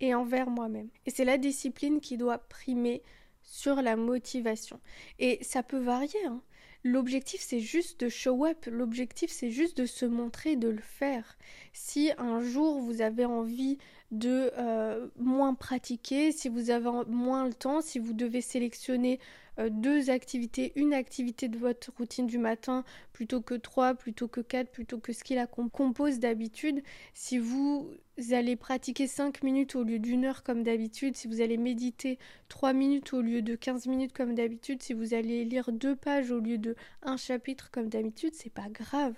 et 0.00 0.14
envers 0.14 0.50
moi-même. 0.50 0.88
Et 1.06 1.10
c'est 1.10 1.24
la 1.24 1.38
discipline 1.38 2.00
qui 2.00 2.16
doit 2.16 2.38
primer 2.38 3.02
sur 3.42 3.80
la 3.82 3.96
motivation. 3.96 4.80
Et 5.18 5.38
ça 5.42 5.62
peut 5.62 5.78
varier. 5.78 6.24
Hein. 6.26 6.42
L'objectif, 6.84 7.40
c'est 7.40 7.60
juste 7.60 8.00
de 8.00 8.08
show 8.08 8.44
up. 8.44 8.66
L'objectif, 8.66 9.30
c'est 9.30 9.50
juste 9.50 9.78
de 9.78 9.86
se 9.86 10.04
montrer, 10.04 10.56
de 10.56 10.68
le 10.68 10.80
faire. 10.80 11.36
Si 11.72 12.12
un 12.18 12.40
jour 12.42 12.80
vous 12.80 13.00
avez 13.00 13.24
envie 13.24 13.78
de 14.10 14.52
euh, 14.56 15.08
moins 15.16 15.54
pratiquer, 15.54 16.30
si 16.32 16.48
vous 16.48 16.70
avez 16.70 16.90
moins 17.08 17.46
le 17.46 17.54
temps, 17.54 17.80
si 17.80 17.98
vous 17.98 18.12
devez 18.12 18.40
sélectionner 18.40 19.18
euh, 19.58 19.68
deux 19.70 20.10
activités, 20.10 20.72
une 20.76 20.92
activité 20.92 21.48
de 21.48 21.58
votre 21.58 21.92
routine 21.96 22.26
du 22.26 22.38
matin 22.38 22.84
plutôt 23.12 23.40
que 23.40 23.54
trois, 23.54 23.94
plutôt 23.94 24.28
que 24.28 24.40
quatre, 24.40 24.70
plutôt 24.70 24.98
que 24.98 25.12
ce 25.12 25.24
qu'il 25.24 25.38
a 25.38 25.46
compose 25.46 26.18
d'habitude. 26.18 26.82
Si 27.14 27.38
vous 27.38 27.90
allez 28.32 28.56
pratiquer 28.56 29.06
cinq 29.06 29.42
minutes 29.42 29.74
au 29.74 29.82
lieu 29.82 29.98
d'une 29.98 30.24
heure 30.24 30.42
comme 30.42 30.62
d'habitude, 30.62 31.16
si 31.16 31.28
vous 31.28 31.40
allez 31.40 31.56
méditer 31.56 32.18
trois 32.48 32.72
minutes 32.72 33.12
au 33.12 33.22
lieu 33.22 33.42
de 33.42 33.54
15 33.54 33.86
minutes 33.86 34.12
comme 34.12 34.34
d'habitude, 34.34 34.82
si 34.82 34.92
vous 34.92 35.14
allez 35.14 35.44
lire 35.44 35.72
deux 35.72 35.96
pages 35.96 36.30
au 36.30 36.40
lieu 36.40 36.58
de 36.58 36.76
un 37.02 37.16
chapitre 37.16 37.70
comme 37.70 37.88
d'habitude, 37.88 38.34
c'est 38.34 38.52
pas 38.52 38.68
grave. 38.68 39.14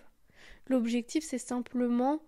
L'objectif 0.69 1.25
c'est 1.25 1.39
simplement 1.39 2.21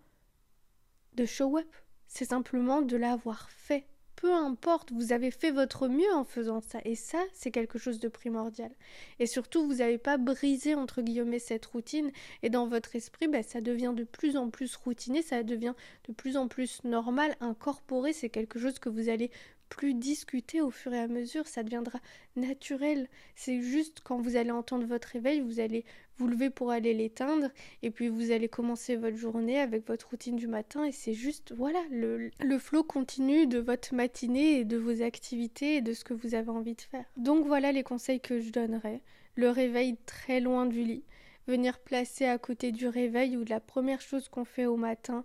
de 1.14 1.24
show 1.26 1.58
up, 1.58 1.76
c'est 2.06 2.26
simplement 2.26 2.82
de 2.82 2.96
l'avoir 2.96 3.50
fait 3.50 3.86
peu 4.20 4.34
importe, 4.34 4.92
vous 4.92 5.12
avez 5.12 5.30
fait 5.30 5.50
votre 5.50 5.88
mieux 5.88 6.12
en 6.14 6.24
faisant 6.24 6.60
ça. 6.60 6.78
Et 6.84 6.94
ça, 6.94 7.18
c'est 7.32 7.50
quelque 7.50 7.78
chose 7.78 8.00
de 8.00 8.08
primordial. 8.08 8.70
Et 9.18 9.24
surtout, 9.24 9.66
vous 9.66 9.76
n'avez 9.76 9.96
pas 9.96 10.18
brisé, 10.18 10.74
entre 10.74 11.00
guillemets, 11.00 11.38
cette 11.38 11.64
routine. 11.64 12.12
Et 12.42 12.50
dans 12.50 12.66
votre 12.66 12.94
esprit, 12.94 13.28
ben, 13.28 13.42
ça 13.42 13.62
devient 13.62 13.94
de 13.96 14.04
plus 14.04 14.36
en 14.36 14.50
plus 14.50 14.76
routiné, 14.76 15.22
ça 15.22 15.42
devient 15.42 15.72
de 16.06 16.12
plus 16.12 16.36
en 16.36 16.48
plus 16.48 16.84
normal, 16.84 17.34
incorporé. 17.40 18.12
C'est 18.12 18.28
quelque 18.28 18.58
chose 18.58 18.78
que 18.78 18.90
vous 18.90 19.08
allez 19.08 19.30
plus 19.70 19.94
discuter 19.94 20.60
au 20.60 20.70
fur 20.70 20.92
et 20.92 20.98
à 20.98 21.08
mesure, 21.08 21.46
ça 21.48 21.62
deviendra 21.62 22.00
naturel. 22.36 23.08
C'est 23.36 23.62
juste 23.62 24.00
quand 24.04 24.20
vous 24.20 24.36
allez 24.36 24.50
entendre 24.50 24.84
votre 24.84 25.08
réveil, 25.08 25.40
vous 25.40 25.60
allez 25.60 25.84
vous 26.20 26.28
lever 26.28 26.50
pour 26.50 26.70
aller 26.70 26.92
l'éteindre 26.92 27.48
et 27.82 27.90
puis 27.90 28.08
vous 28.08 28.30
allez 28.30 28.48
commencer 28.48 28.96
votre 28.96 29.16
journée 29.16 29.58
avec 29.58 29.86
votre 29.86 30.10
routine 30.10 30.36
du 30.36 30.46
matin 30.46 30.84
et 30.84 30.92
c'est 30.92 31.14
juste 31.14 31.54
voilà 31.56 31.80
le, 31.90 32.30
le 32.40 32.58
flot 32.58 32.84
continu 32.84 33.46
de 33.46 33.58
votre 33.58 33.94
matinée 33.94 34.60
et 34.60 34.64
de 34.64 34.76
vos 34.76 35.02
activités 35.02 35.76
et 35.76 35.80
de 35.80 35.94
ce 35.94 36.04
que 36.04 36.12
vous 36.12 36.34
avez 36.34 36.50
envie 36.50 36.74
de 36.74 36.82
faire. 36.82 37.06
Donc 37.16 37.46
voilà 37.46 37.72
les 37.72 37.82
conseils 37.82 38.20
que 38.20 38.38
je 38.38 38.50
donnerais. 38.50 39.00
Le 39.34 39.48
réveil 39.48 39.96
très 40.04 40.40
loin 40.40 40.66
du 40.66 40.82
lit, 40.82 41.04
venir 41.46 41.78
placer 41.78 42.26
à 42.26 42.36
côté 42.36 42.70
du 42.70 42.86
réveil 42.86 43.38
ou 43.38 43.44
de 43.44 43.50
la 43.50 43.60
première 43.60 44.02
chose 44.02 44.28
qu'on 44.28 44.44
fait 44.44 44.66
au 44.66 44.76
matin 44.76 45.24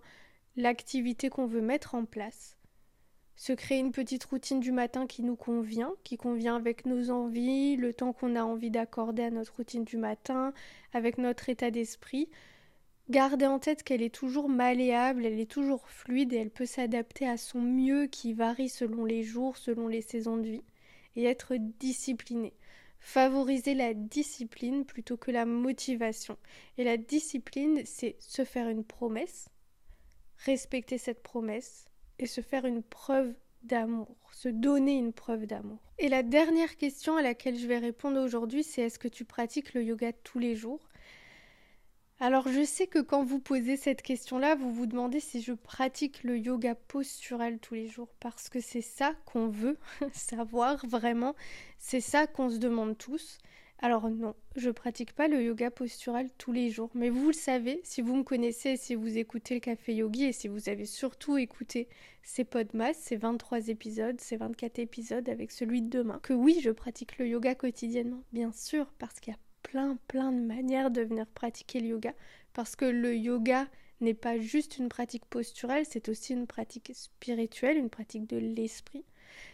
l'activité 0.56 1.28
qu'on 1.28 1.46
veut 1.46 1.60
mettre 1.60 1.94
en 1.94 2.06
place 2.06 2.55
se 3.36 3.52
créer 3.52 3.78
une 3.78 3.92
petite 3.92 4.24
routine 4.24 4.60
du 4.60 4.72
matin 4.72 5.06
qui 5.06 5.22
nous 5.22 5.36
convient, 5.36 5.92
qui 6.04 6.16
convient 6.16 6.56
avec 6.56 6.86
nos 6.86 7.10
envies, 7.10 7.76
le 7.76 7.92
temps 7.92 8.14
qu'on 8.14 8.34
a 8.34 8.42
envie 8.42 8.70
d'accorder 8.70 9.24
à 9.24 9.30
notre 9.30 9.56
routine 9.56 9.84
du 9.84 9.98
matin, 9.98 10.54
avec 10.94 11.18
notre 11.18 11.50
état 11.50 11.70
d'esprit. 11.70 12.30
Garder 13.10 13.46
en 13.46 13.58
tête 13.58 13.82
qu'elle 13.82 14.02
est 14.02 14.14
toujours 14.14 14.48
malléable, 14.48 15.26
elle 15.26 15.38
est 15.38 15.50
toujours 15.50 15.86
fluide 15.88 16.32
et 16.32 16.38
elle 16.38 16.50
peut 16.50 16.66
s'adapter 16.66 17.28
à 17.28 17.36
son 17.36 17.60
mieux 17.60 18.06
qui 18.06 18.32
varie 18.32 18.70
selon 18.70 19.04
les 19.04 19.22
jours, 19.22 19.58
selon 19.58 19.86
les 19.86 20.00
saisons 20.02 20.38
de 20.38 20.48
vie. 20.48 20.64
Et 21.14 21.24
être 21.24 21.54
discipliné. 21.56 22.52
favoriser 22.98 23.74
la 23.74 23.94
discipline 23.94 24.84
plutôt 24.84 25.16
que 25.16 25.30
la 25.30 25.46
motivation. 25.46 26.36
Et 26.76 26.84
la 26.84 26.96
discipline, 26.96 27.82
c'est 27.84 28.16
se 28.18 28.44
faire 28.44 28.68
une 28.68 28.84
promesse, 28.84 29.48
respecter 30.38 30.98
cette 30.98 31.22
promesse 31.22 31.86
et 32.18 32.26
se 32.26 32.40
faire 32.40 32.64
une 32.64 32.82
preuve 32.82 33.34
d'amour, 33.62 34.16
se 34.32 34.48
donner 34.48 34.94
une 34.94 35.12
preuve 35.12 35.46
d'amour. 35.46 35.78
Et 35.98 36.08
la 36.08 36.22
dernière 36.22 36.76
question 36.76 37.16
à 37.16 37.22
laquelle 37.22 37.58
je 37.58 37.66
vais 37.66 37.78
répondre 37.78 38.20
aujourd'hui, 38.20 38.62
c'est 38.62 38.82
est-ce 38.82 38.98
que 38.98 39.08
tu 39.08 39.24
pratiques 39.24 39.74
le 39.74 39.82
yoga 39.82 40.12
tous 40.12 40.38
les 40.38 40.54
jours? 40.54 40.80
Alors 42.18 42.48
je 42.48 42.64
sais 42.64 42.86
que 42.86 43.00
quand 43.00 43.24
vous 43.24 43.40
posez 43.40 43.76
cette 43.76 44.00
question-là, 44.00 44.54
vous 44.54 44.72
vous 44.72 44.86
demandez 44.86 45.20
si 45.20 45.42
je 45.42 45.52
pratique 45.52 46.24
le 46.24 46.38
yoga 46.38 46.74
postural 46.74 47.58
tous 47.58 47.74
les 47.74 47.88
jours, 47.88 48.08
parce 48.20 48.48
que 48.48 48.60
c'est 48.60 48.80
ça 48.80 49.14
qu'on 49.26 49.48
veut 49.48 49.78
savoir 50.12 50.86
vraiment, 50.86 51.34
c'est 51.78 52.00
ça 52.00 52.26
qu'on 52.26 52.48
se 52.48 52.56
demande 52.56 52.96
tous. 52.96 53.38
Alors 53.78 54.08
non, 54.08 54.34
je 54.56 54.70
pratique 54.70 55.12
pas 55.12 55.28
le 55.28 55.42
yoga 55.42 55.70
postural 55.70 56.30
tous 56.38 56.50
les 56.50 56.70
jours, 56.70 56.90
mais 56.94 57.10
vous 57.10 57.26
le 57.28 57.32
savez, 57.34 57.80
si 57.84 58.00
vous 58.00 58.16
me 58.16 58.22
connaissez, 58.22 58.76
si 58.76 58.94
vous 58.94 59.18
écoutez 59.18 59.54
le 59.54 59.60
Café 59.60 59.94
Yogi 59.94 60.24
et 60.24 60.32
si 60.32 60.48
vous 60.48 60.70
avez 60.70 60.86
surtout 60.86 61.36
écouté 61.36 61.88
ces 62.22 62.44
podmas, 62.44 62.94
ces 62.94 63.16
23 63.16 63.68
épisodes, 63.68 64.18
ces 64.18 64.38
24 64.38 64.78
épisodes 64.78 65.28
avec 65.28 65.52
celui 65.52 65.82
de 65.82 65.90
demain, 65.90 66.18
que 66.22 66.32
oui, 66.32 66.58
je 66.62 66.70
pratique 66.70 67.18
le 67.18 67.28
yoga 67.28 67.54
quotidiennement, 67.54 68.24
bien 68.32 68.50
sûr, 68.50 68.86
parce 68.98 69.20
qu'il 69.20 69.34
y 69.34 69.36
a 69.36 69.40
plein 69.62 69.98
plein 70.08 70.32
de 70.32 70.40
manières 70.40 70.90
de 70.90 71.02
venir 71.02 71.26
pratiquer 71.26 71.80
le 71.80 71.88
yoga 71.88 72.14
parce 72.54 72.76
que 72.76 72.86
le 72.86 73.14
yoga 73.14 73.66
n'est 74.00 74.14
pas 74.14 74.38
juste 74.38 74.78
une 74.78 74.88
pratique 74.88 75.26
posturelle, 75.26 75.84
c'est 75.88 76.08
aussi 76.08 76.32
une 76.32 76.46
pratique 76.46 76.92
spirituelle, 76.94 77.76
une 77.76 77.90
pratique 77.90 78.26
de 78.26 78.38
l'esprit. 78.38 79.04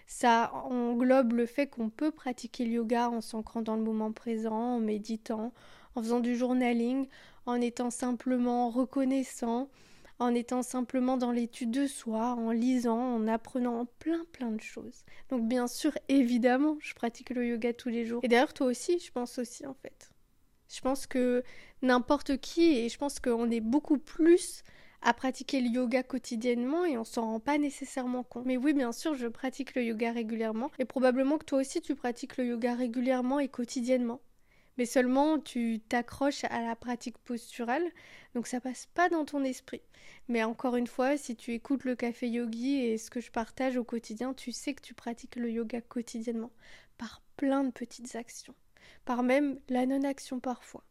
Ça 0.06 0.52
englobe 0.54 1.32
le 1.32 1.46
fait 1.46 1.66
qu'on 1.66 1.90
peut 1.90 2.10
pratiquer 2.10 2.64
le 2.64 2.72
yoga 2.72 3.08
en 3.08 3.20
s'ancrant 3.20 3.62
dans 3.62 3.76
le 3.76 3.82
moment 3.82 4.12
présent, 4.12 4.76
en 4.76 4.80
méditant, 4.80 5.52
en 5.94 6.02
faisant 6.02 6.20
du 6.20 6.36
journaling, 6.36 7.06
en 7.46 7.60
étant 7.60 7.90
simplement 7.90 8.70
reconnaissant, 8.70 9.68
en 10.18 10.34
étant 10.34 10.62
simplement 10.62 11.16
dans 11.16 11.32
l'étude 11.32 11.70
de 11.70 11.86
soi, 11.86 12.34
en 12.34 12.50
lisant, 12.50 13.16
en 13.16 13.26
apprenant 13.26 13.86
plein 13.98 14.24
plein 14.32 14.50
de 14.50 14.60
choses. 14.60 15.04
Donc 15.30 15.48
bien 15.48 15.66
sûr, 15.66 15.92
évidemment, 16.08 16.76
je 16.80 16.94
pratique 16.94 17.30
le 17.30 17.46
yoga 17.46 17.72
tous 17.72 17.88
les 17.88 18.04
jours. 18.06 18.20
Et 18.22 18.28
d'ailleurs, 18.28 18.54
toi 18.54 18.66
aussi, 18.66 18.98
je 18.98 19.10
pense 19.10 19.38
aussi 19.38 19.66
en 19.66 19.74
fait. 19.74 20.10
Je 20.68 20.80
pense 20.80 21.06
que 21.06 21.42
n'importe 21.82 22.38
qui, 22.38 22.78
et 22.78 22.88
je 22.88 22.96
pense 22.96 23.20
qu'on 23.20 23.50
est 23.50 23.60
beaucoup 23.60 23.98
plus 23.98 24.62
à 25.02 25.14
pratiquer 25.14 25.60
le 25.60 25.68
yoga 25.68 26.02
quotidiennement 26.02 26.84
et 26.84 26.96
on 26.96 27.04
s'en 27.04 27.22
rend 27.22 27.40
pas 27.40 27.58
nécessairement 27.58 28.22
compte. 28.22 28.46
Mais 28.46 28.56
oui, 28.56 28.72
bien 28.72 28.92
sûr, 28.92 29.14
je 29.14 29.26
pratique 29.26 29.74
le 29.74 29.84
yoga 29.84 30.12
régulièrement 30.12 30.70
et 30.78 30.84
probablement 30.84 31.38
que 31.38 31.44
toi 31.44 31.60
aussi 31.60 31.80
tu 31.80 31.94
pratiques 31.94 32.36
le 32.36 32.46
yoga 32.46 32.74
régulièrement 32.74 33.40
et 33.40 33.48
quotidiennement 33.48 34.20
mais 34.78 34.86
seulement 34.86 35.38
tu 35.38 35.80
t'accroches 35.88 36.44
à 36.44 36.62
la 36.62 36.76
pratique 36.76 37.18
posturale, 37.18 37.84
donc 38.34 38.46
ça 38.46 38.60
passe 38.60 38.86
pas 38.94 39.08
dans 39.08 39.24
ton 39.24 39.44
esprit. 39.44 39.82
Mais 40.28 40.42
encore 40.44 40.76
une 40.76 40.86
fois, 40.86 41.16
si 41.16 41.36
tu 41.36 41.52
écoutes 41.52 41.84
le 41.84 41.94
café 41.94 42.28
yogi 42.28 42.76
et 42.78 42.98
ce 42.98 43.10
que 43.10 43.20
je 43.20 43.30
partage 43.30 43.76
au 43.76 43.84
quotidien, 43.84 44.34
tu 44.34 44.52
sais 44.52 44.74
que 44.74 44.82
tu 44.82 44.94
pratiques 44.94 45.36
le 45.36 45.50
yoga 45.50 45.80
quotidiennement, 45.80 46.52
par 46.98 47.22
plein 47.36 47.64
de 47.64 47.70
petites 47.70 48.16
actions, 48.16 48.54
par 49.04 49.22
même 49.22 49.58
la 49.68 49.86
non-action 49.86 50.40
parfois. 50.40 50.84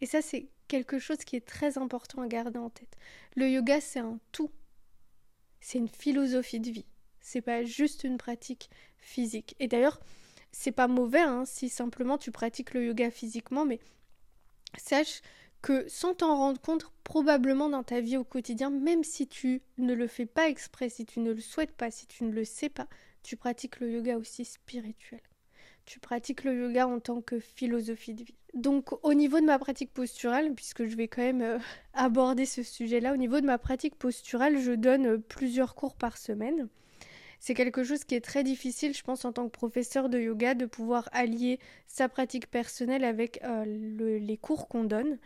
Et 0.00 0.06
ça, 0.06 0.20
c'est 0.20 0.48
quelque 0.68 0.98
chose 0.98 1.18
qui 1.18 1.36
est 1.36 1.46
très 1.46 1.78
important 1.78 2.22
à 2.22 2.28
garder 2.28 2.58
en 2.58 2.70
tête. 2.70 2.96
Le 3.36 3.48
yoga, 3.48 3.80
c'est 3.80 4.00
un 4.00 4.18
tout. 4.32 4.50
C'est 5.60 5.78
une 5.78 5.88
philosophie 5.88 6.60
de 6.60 6.70
vie. 6.70 6.86
C'est 7.20 7.40
pas 7.40 7.64
juste 7.64 8.04
une 8.04 8.18
pratique 8.18 8.70
physique. 8.98 9.56
Et 9.58 9.68
d'ailleurs, 9.68 10.00
c'est 10.52 10.72
pas 10.72 10.88
mauvais 10.88 11.20
hein, 11.20 11.44
si 11.44 11.68
simplement 11.68 12.18
tu 12.18 12.30
pratiques 12.30 12.72
le 12.74 12.86
yoga 12.86 13.10
physiquement, 13.10 13.64
mais 13.64 13.80
sache 14.78 15.22
que 15.62 15.88
sans 15.88 16.14
t'en 16.14 16.36
rendre 16.36 16.60
compte, 16.60 16.90
probablement 17.02 17.68
dans 17.68 17.82
ta 17.82 18.00
vie 18.00 18.16
au 18.16 18.24
quotidien, 18.24 18.70
même 18.70 19.04
si 19.04 19.26
tu 19.26 19.62
ne 19.78 19.94
le 19.94 20.06
fais 20.06 20.26
pas 20.26 20.48
exprès, 20.48 20.88
si 20.88 21.04
tu 21.04 21.20
ne 21.20 21.32
le 21.32 21.40
souhaites 21.40 21.74
pas, 21.74 21.90
si 21.90 22.06
tu 22.06 22.24
ne 22.24 22.30
le 22.30 22.44
sais 22.44 22.68
pas, 22.68 22.86
tu 23.22 23.36
pratiques 23.36 23.80
le 23.80 23.90
yoga 23.90 24.16
aussi 24.16 24.44
spirituel. 24.44 25.20
Tu 25.86 26.00
pratiques 26.00 26.44
le 26.44 26.54
yoga 26.54 26.86
en 26.86 27.00
tant 27.00 27.22
que 27.22 27.38
philosophie 27.38 28.14
de 28.14 28.24
vie. 28.24 28.34
Donc 28.54 28.92
au 29.04 29.14
niveau 29.14 29.40
de 29.40 29.46
ma 29.46 29.58
pratique 29.58 29.92
posturale, 29.92 30.52
puisque 30.54 30.84
je 30.86 30.96
vais 30.96 31.08
quand 31.08 31.22
même 31.22 31.42
euh, 31.42 31.58
aborder 31.94 32.44
ce 32.44 32.62
sujet-là, 32.62 33.12
au 33.12 33.16
niveau 33.16 33.40
de 33.40 33.46
ma 33.46 33.58
pratique 33.58 33.94
posturale, 33.94 34.58
je 34.58 34.72
donne 34.72 35.06
euh, 35.06 35.18
plusieurs 35.18 35.74
cours 35.74 35.94
par 35.96 36.18
semaine 36.18 36.68
c'est 37.38 37.54
quelque 37.54 37.84
chose 37.84 38.04
qui 38.04 38.14
est 38.14 38.24
très 38.24 38.42
difficile, 38.42 38.94
je 38.94 39.02
pense, 39.02 39.24
en 39.24 39.32
tant 39.32 39.44
que 39.44 39.52
professeur 39.52 40.08
de 40.08 40.18
yoga, 40.18 40.54
de 40.54 40.66
pouvoir 40.66 41.08
allier 41.12 41.58
sa 41.86 42.08
pratique 42.08 42.50
personnelle 42.50 43.04
avec 43.04 43.40
euh, 43.44 43.64
les 43.64 44.36
cours 44.36 44.68
qu'on 44.68 44.84
donne. 44.84 45.18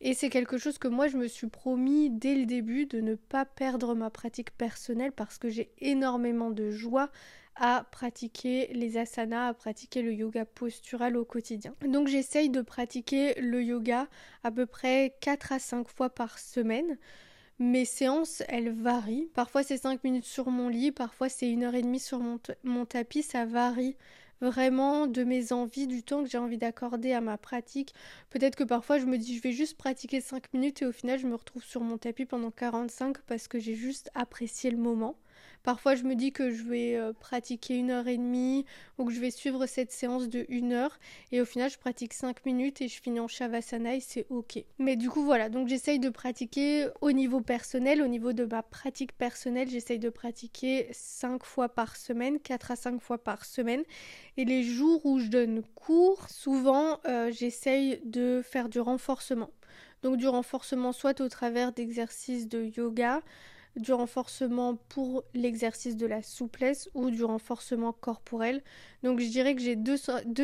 Et 0.00 0.14
c'est 0.14 0.30
quelque 0.30 0.58
chose 0.58 0.78
que 0.78 0.88
moi, 0.88 1.08
je 1.08 1.16
me 1.16 1.28
suis 1.28 1.46
promis 1.48 2.10
dès 2.10 2.34
le 2.34 2.46
début 2.46 2.86
de 2.86 3.00
ne 3.00 3.14
pas 3.14 3.44
perdre 3.44 3.94
ma 3.94 4.10
pratique 4.10 4.50
personnelle 4.56 5.12
parce 5.12 5.38
que 5.38 5.48
j'ai 5.48 5.70
énormément 5.78 6.50
de 6.50 6.70
joie 6.70 7.10
à 7.58 7.84
pratiquer 7.90 8.68
les 8.72 8.96
asanas, 8.96 9.48
à 9.48 9.54
pratiquer 9.54 10.02
le 10.02 10.14
yoga 10.14 10.44
postural 10.44 11.16
au 11.16 11.24
quotidien. 11.24 11.74
Donc 11.86 12.08
j'essaye 12.08 12.50
de 12.50 12.62
pratiquer 12.62 13.34
le 13.40 13.62
yoga 13.62 14.06
à 14.44 14.50
peu 14.50 14.66
près 14.66 15.16
4 15.20 15.52
à 15.52 15.58
5 15.58 15.88
fois 15.88 16.10
par 16.10 16.38
semaine. 16.38 16.96
Mes 17.58 17.84
séances, 17.84 18.42
elles 18.48 18.70
varient. 18.70 19.28
Parfois 19.34 19.64
c'est 19.64 19.78
5 19.78 20.04
minutes 20.04 20.24
sur 20.24 20.48
mon 20.50 20.68
lit, 20.68 20.92
parfois 20.92 21.28
c'est 21.28 21.50
une 21.50 21.64
heure 21.64 21.74
et 21.74 21.82
demie 21.82 21.98
sur 21.98 22.20
mon, 22.20 22.38
mon 22.62 22.84
tapis, 22.84 23.22
ça 23.22 23.44
varie 23.44 23.96
vraiment 24.40 25.06
de 25.06 25.24
mes 25.24 25.52
envies, 25.52 25.88
du 25.88 26.02
temps 26.02 26.22
que 26.22 26.30
j'ai 26.30 26.38
envie 26.38 26.58
d'accorder 26.58 27.12
à 27.12 27.20
ma 27.20 27.38
pratique. 27.38 27.94
Peut-être 28.30 28.56
que 28.56 28.64
parfois 28.64 28.98
je 28.98 29.06
me 29.06 29.18
dis 29.18 29.36
je 29.36 29.42
vais 29.42 29.52
juste 29.52 29.76
pratiquer 29.76 30.20
5 30.20 30.52
minutes 30.54 30.82
et 30.82 30.86
au 30.86 30.92
final 30.92 31.18
je 31.18 31.26
me 31.26 31.34
retrouve 31.34 31.64
sur 31.64 31.80
mon 31.80 31.98
tapis 31.98 32.24
pendant 32.24 32.50
45 32.50 33.18
parce 33.22 33.48
que 33.48 33.58
j'ai 33.58 33.74
juste 33.74 34.10
apprécié 34.14 34.70
le 34.70 34.78
moment. 34.78 35.16
Parfois, 35.62 35.94
je 35.94 36.04
me 36.04 36.14
dis 36.14 36.32
que 36.32 36.50
je 36.50 36.62
vais 36.62 36.96
euh, 36.96 37.12
pratiquer 37.12 37.76
une 37.76 37.90
heure 37.90 38.08
et 38.08 38.16
demie 38.16 38.64
ou 38.96 39.04
que 39.04 39.12
je 39.12 39.20
vais 39.20 39.30
suivre 39.30 39.66
cette 39.66 39.92
séance 39.92 40.28
de 40.28 40.46
une 40.48 40.72
heure 40.72 40.98
et 41.32 41.40
au 41.40 41.44
final, 41.44 41.70
je 41.70 41.78
pratique 41.78 42.14
cinq 42.14 42.44
minutes 42.46 42.80
et 42.80 42.88
je 42.88 43.00
finis 43.00 43.20
en 43.20 43.28
Shavasana 43.28 43.94
et 43.96 44.00
c'est 44.00 44.26
ok. 44.30 44.64
Mais 44.78 44.96
du 44.96 45.10
coup, 45.10 45.24
voilà. 45.24 45.48
Donc, 45.48 45.68
j'essaye 45.68 45.98
de 45.98 46.08
pratiquer 46.08 46.88
au 47.00 47.12
niveau 47.12 47.40
personnel, 47.40 48.02
au 48.02 48.06
niveau 48.08 48.32
de 48.32 48.44
ma 48.44 48.62
pratique 48.62 49.12
personnelle, 49.12 49.68
j'essaye 49.68 49.98
de 49.98 50.10
pratiquer 50.10 50.88
cinq 50.92 51.44
fois 51.44 51.68
par 51.68 51.96
semaine, 51.96 52.38
quatre 52.40 52.70
à 52.70 52.76
cinq 52.76 53.00
fois 53.00 53.18
par 53.18 53.44
semaine. 53.44 53.82
Et 54.36 54.44
les 54.44 54.62
jours 54.62 55.04
où 55.04 55.18
je 55.18 55.28
donne 55.28 55.62
cours, 55.74 56.28
souvent, 56.28 57.00
euh, 57.06 57.30
j'essaye 57.32 58.00
de 58.04 58.42
faire 58.44 58.68
du 58.68 58.80
renforcement. 58.80 59.50
Donc 60.02 60.16
du 60.16 60.28
renforcement 60.28 60.92
soit 60.92 61.20
au 61.20 61.28
travers 61.28 61.72
d'exercices 61.72 62.48
de 62.48 62.64
yoga, 62.76 63.20
du 63.78 63.92
renforcement 63.92 64.76
pour 64.88 65.24
l'exercice 65.34 65.96
de 65.96 66.06
la 66.06 66.22
souplesse 66.22 66.88
ou 66.94 67.10
du 67.10 67.24
renforcement 67.24 67.92
corporel. 67.92 68.62
Donc 69.02 69.20
je 69.20 69.28
dirais 69.28 69.54
que 69.54 69.60
j'ai 69.60 69.76
deux, 69.76 69.96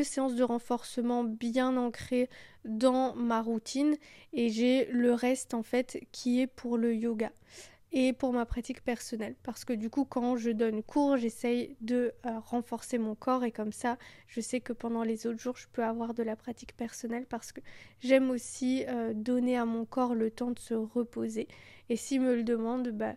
séances 0.02 0.34
de 0.34 0.42
renforcement 0.42 1.24
bien 1.24 1.76
ancrées 1.76 2.28
dans 2.64 3.14
ma 3.14 3.42
routine 3.42 3.96
et 4.32 4.48
j'ai 4.48 4.86
le 4.86 5.12
reste 5.12 5.54
en 5.54 5.62
fait 5.62 6.00
qui 6.12 6.40
est 6.40 6.46
pour 6.46 6.78
le 6.78 6.94
yoga 6.94 7.30
et 7.96 8.12
pour 8.12 8.32
ma 8.32 8.44
pratique 8.44 8.82
personnelle. 8.82 9.36
Parce 9.44 9.64
que 9.64 9.72
du 9.72 9.88
coup, 9.88 10.04
quand 10.04 10.36
je 10.36 10.50
donne 10.50 10.82
cours, 10.82 11.16
j'essaye 11.16 11.76
de 11.80 12.12
euh, 12.26 12.38
renforcer 12.40 12.98
mon 12.98 13.14
corps 13.14 13.44
et 13.44 13.52
comme 13.52 13.72
ça, 13.72 13.98
je 14.26 14.40
sais 14.40 14.60
que 14.60 14.72
pendant 14.72 15.04
les 15.04 15.28
autres 15.28 15.38
jours, 15.38 15.56
je 15.56 15.68
peux 15.72 15.84
avoir 15.84 16.12
de 16.12 16.24
la 16.24 16.34
pratique 16.34 16.76
personnelle 16.76 17.24
parce 17.24 17.52
que 17.52 17.60
j'aime 18.00 18.30
aussi 18.30 18.84
euh, 18.88 19.12
donner 19.14 19.56
à 19.56 19.64
mon 19.64 19.84
corps 19.84 20.16
le 20.16 20.32
temps 20.32 20.50
de 20.50 20.58
se 20.58 20.74
reposer. 20.74 21.46
Et 21.88 21.94
s'il 21.94 22.20
me 22.20 22.34
le 22.34 22.42
demande, 22.42 22.88
bah, 22.88 23.14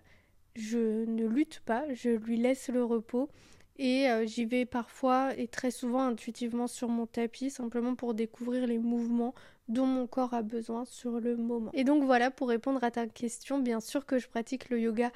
je 0.56 1.06
ne 1.06 1.26
lutte 1.26 1.60
pas, 1.62 1.84
je 1.96 2.12
lui 2.12 2.38
laisse 2.38 2.70
le 2.70 2.84
repos. 2.84 3.30
Et 3.78 4.10
euh, 4.10 4.26
j'y 4.26 4.46
vais 4.46 4.66
parfois 4.66 5.36
et 5.38 5.48
très 5.48 5.72
souvent 5.72 6.02
intuitivement 6.02 6.68
sur 6.68 6.90
mon 6.90 7.06
tapis, 7.06 7.50
simplement 7.50 7.96
pour 7.96 8.14
découvrir 8.14 8.66
les 8.66 8.80
mouvements 8.80 9.36
dont 9.68 9.86
mon 9.86 10.08
corps 10.08 10.34
a 10.34 10.42
besoin 10.42 10.86
sur 10.86 11.20
le 11.20 11.36
moment. 11.36 11.72
Et 11.74 11.84
donc 11.84 12.04
voilà, 12.04 12.32
pour 12.32 12.50
répondre 12.50 12.84
à 12.84 12.92
ta 12.92 13.06
question, 13.06 13.60
bien 13.60 13.80
sûr 13.80 14.06
que 14.06 14.18
je 14.18 14.28
pratique 14.28 14.70
le 14.70 14.80
yoga 14.80 15.12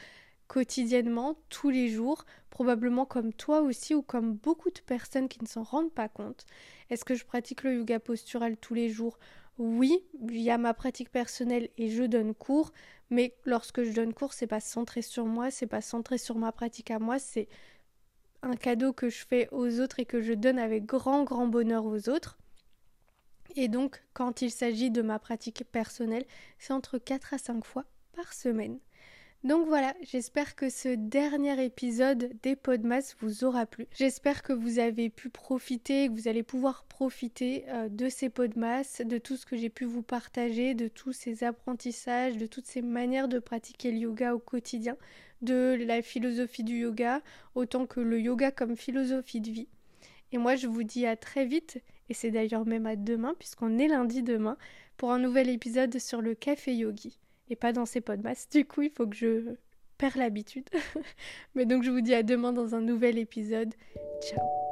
quotidiennement, 0.48 1.38
tous 1.50 1.70
les 1.70 1.88
jours, 1.88 2.26
probablement 2.50 3.06
comme 3.06 3.32
toi 3.32 3.62
aussi 3.62 3.96
ou 3.96 4.02
comme 4.02 4.34
beaucoup 4.34 4.70
de 4.70 4.82
personnes 4.82 5.30
qui 5.30 5.42
ne 5.42 5.48
s'en 5.48 5.64
rendent 5.64 5.94
pas 5.94 6.10
compte. 6.10 6.46
Est-ce 6.90 7.06
que 7.06 7.16
je 7.16 7.24
pratique 7.24 7.64
le 7.64 7.76
yoga 7.76 8.00
postural 8.00 8.58
tous 8.58 8.74
les 8.74 8.90
jours? 8.90 9.18
Oui, 9.58 10.04
il 10.22 10.42
y 10.42 10.50
a 10.50 10.58
ma 10.58 10.74
pratique 10.74 11.10
personnelle 11.10 11.70
et 11.78 11.90
je 11.90 12.04
donne 12.04 12.34
cours, 12.34 12.74
mais 13.10 13.34
lorsque 13.46 13.84
je 13.84 13.94
donne 13.94 14.14
cours, 14.14 14.34
c'est 14.34 14.48
pas 14.48 14.60
centré 14.60 15.02
sur 15.02 15.26
moi, 15.26 15.52
c'est 15.52 15.68
pas 15.68 15.82
centré 15.82 16.18
sur 16.18 16.36
ma 16.36 16.52
pratique 16.52 16.92
à 16.92 17.00
moi, 17.00 17.18
c'est 17.18 17.48
un 18.44 18.56
cadeau 18.56 18.94
que 18.94 19.10
je 19.10 19.26
fais 19.26 19.48
aux 19.52 19.80
autres 19.80 20.00
et 20.00 20.06
que 20.06 20.22
je 20.22 20.34
donne 20.34 20.60
avec 20.60 20.86
grand 20.86 21.24
grand 21.24 21.48
bonheur 21.48 21.86
aux 21.86 22.10
autres. 22.10 22.38
Et 23.56 23.68
donc, 23.68 24.02
quand 24.14 24.42
il 24.42 24.52
s'agit 24.52 24.92
de 24.92 25.02
ma 25.02 25.20
pratique 25.20 25.64
personnelle, 25.72 26.26
c'est 26.58 26.74
entre 26.74 26.98
4 26.98 27.34
à 27.34 27.38
5 27.38 27.66
fois 27.66 27.86
par 28.14 28.34
semaine. 28.34 28.80
Donc 29.44 29.66
voilà, 29.66 29.96
j'espère 30.04 30.56
que 30.56 30.70
ce 30.70 30.90
dernier 30.90 31.66
épisode 31.66 32.32
des 32.44 32.56
Podmas 32.56 33.16
vous 33.22 33.44
aura 33.44 33.66
plu. 33.66 33.88
J'espère 33.92 34.44
que 34.44 34.54
vous 34.54 34.78
avez 34.78 35.10
pu 35.10 35.30
profiter, 35.30 36.08
que 36.08 36.14
vous 36.14 36.28
allez 36.28 36.44
pouvoir 36.44 36.84
profiter 36.84 37.66
euh, 37.70 37.90
de 37.90 38.08
ces 38.08 38.30
Podmas, 38.30 39.02
de 39.04 39.18
tout 39.18 39.38
ce 39.38 39.48
que 39.48 39.58
j'ai 39.58 39.70
pu 39.70 39.86
vous 39.86 40.04
partager, 40.04 40.76
de 40.76 40.88
tous 40.88 41.12
ces 41.12 41.44
apprentissages, 41.44 42.38
de 42.38 42.46
toutes 42.46 42.68
ces 42.68 42.84
manières 42.84 43.28
de 43.28 43.40
pratiquer 43.40 43.92
le 43.92 43.98
yoga 43.98 44.36
au 44.36 44.40
quotidien, 44.40 44.96
de 45.42 45.78
la 45.86 46.02
philosophie 46.02 46.64
du 46.64 46.80
yoga, 46.80 47.22
autant 47.56 47.86
que 47.86 48.00
le 48.00 48.20
yoga 48.20 48.52
comme 48.52 48.76
philosophie 48.76 49.42
de 49.42 49.52
vie. 49.52 49.68
Et 50.32 50.38
moi, 50.38 50.56
je 50.56 50.68
vous 50.68 50.84
dis 50.84 51.06
à 51.06 51.16
très 51.16 51.46
vite, 51.46 51.82
et 52.10 52.14
c'est 52.14 52.32
d'ailleurs 52.32 52.66
même 52.66 52.86
à 52.86 52.96
demain, 52.96 53.34
puisqu'on 53.38 53.78
est 53.80 53.88
lundi 53.88 54.24
demain, 54.24 54.58
pour 54.98 55.12
un 55.12 55.20
nouvel 55.20 55.50
épisode 55.50 55.98
sur 56.00 56.22
le 56.22 56.36
café 56.36 56.76
yogi 56.76 57.20
et 57.50 57.56
pas 57.56 57.74
dans 57.74 57.86
ces 57.86 58.02
podcasts. 58.02 58.52
Du 58.56 58.66
coup, 58.66 58.82
il 58.82 58.90
faut 58.90 59.08
que 59.08 59.16
je 59.16 59.56
perds 59.98 60.18
l'habitude. 60.18 60.70
Mais 61.56 61.66
donc, 61.66 61.84
je 61.84 61.92
vous 61.92 62.02
dis 62.02 62.14
à 62.14 62.24
demain 62.24 62.54
dans 62.54 62.76
un 62.76 62.82
nouvel 62.82 63.18
épisode. 63.18 63.74
Ciao 64.22 64.71